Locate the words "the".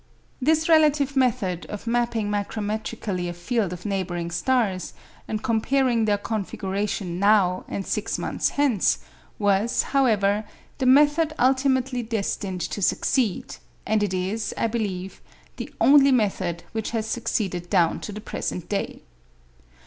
10.79-10.87, 15.57-15.71, 18.11-18.21